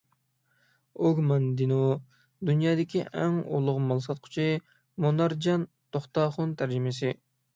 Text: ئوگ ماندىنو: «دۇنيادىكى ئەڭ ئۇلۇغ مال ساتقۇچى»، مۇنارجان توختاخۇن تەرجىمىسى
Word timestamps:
ئوگ 1.01 1.19
ماندىنو: 1.31 1.77
«دۇنيادىكى 2.49 3.03
ئەڭ 3.19 3.37
ئۇلۇغ 3.57 3.77
مال 3.91 4.01
ساتقۇچى»، 4.13 4.47
مۇنارجان 5.05 5.67
توختاخۇن 5.97 6.57
تەرجىمىسى 6.63 7.13